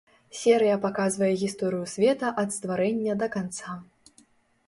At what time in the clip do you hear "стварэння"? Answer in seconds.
2.57-3.13